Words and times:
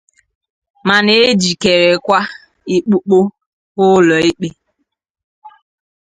ma 0.87 0.95
na-ejikerekwa 1.05 2.19
ịkpụpụ 2.75 3.17
ha 3.75 3.83
ụlọ 3.95 4.15
ikpe 4.29 4.47